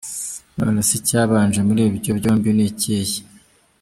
[0.59, 3.19] None se icyabanje muri ibyo byombi ni ikihe?